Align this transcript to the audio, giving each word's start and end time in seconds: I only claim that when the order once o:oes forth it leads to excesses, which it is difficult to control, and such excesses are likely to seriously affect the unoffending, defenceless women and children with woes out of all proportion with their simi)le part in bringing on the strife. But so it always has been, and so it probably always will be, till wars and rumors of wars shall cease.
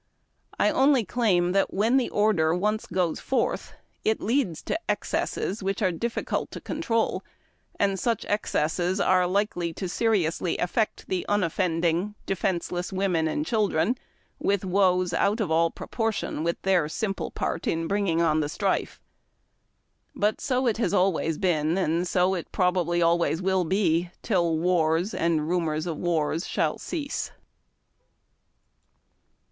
I 0.59 0.71
only 0.71 1.05
claim 1.05 1.51
that 1.51 1.71
when 1.75 1.97
the 1.97 2.09
order 2.09 2.55
once 2.55 2.87
o:oes 2.91 3.19
forth 3.19 3.73
it 4.03 4.19
leads 4.19 4.63
to 4.63 4.79
excesses, 4.89 5.61
which 5.61 5.79
it 5.79 5.93
is 5.93 5.99
difficult 5.99 6.49
to 6.49 6.59
control, 6.59 7.23
and 7.79 7.99
such 7.99 8.25
excesses 8.25 8.99
are 8.99 9.27
likely 9.27 9.73
to 9.75 9.87
seriously 9.87 10.57
affect 10.57 11.07
the 11.07 11.23
unoffending, 11.29 12.15
defenceless 12.25 12.91
women 12.91 13.27
and 13.27 13.45
children 13.45 13.95
with 14.39 14.65
woes 14.65 15.13
out 15.13 15.39
of 15.39 15.51
all 15.51 15.69
proportion 15.69 16.43
with 16.43 16.59
their 16.63 16.85
simi)le 16.85 17.31
part 17.35 17.67
in 17.67 17.85
bringing 17.87 18.23
on 18.23 18.39
the 18.39 18.49
strife. 18.49 18.99
But 20.15 20.41
so 20.41 20.65
it 20.65 20.79
always 20.91 21.27
has 21.27 21.37
been, 21.37 21.77
and 21.77 22.07
so 22.07 22.33
it 22.33 22.51
probably 22.51 23.03
always 23.03 23.39
will 23.39 23.65
be, 23.65 24.09
till 24.23 24.57
wars 24.57 25.13
and 25.13 25.47
rumors 25.47 25.85
of 25.85 25.97
wars 25.97 26.47
shall 26.47 26.79
cease. 26.79 27.31